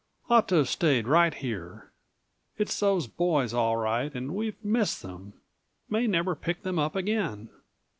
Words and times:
Ought 0.31 0.47
to 0.47 0.55
have 0.55 0.67
stayed 0.67 1.07
right 1.07 1.31
here. 1.31 1.91
It's 2.57 2.79
those 2.79 3.05
boys 3.05 3.53
all 3.53 3.77
right 3.77 4.11
and 4.15 4.33
we've 4.33 4.57
missed 4.65 5.03
them; 5.03 5.33
may 5.91 6.07
never 6.07 6.33
pick 6.35 6.63
them 6.63 6.79
up 6.79 6.95
again." 6.95 7.49